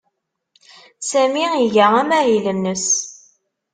[1.09, 2.87] Sami iga amahil-nnes.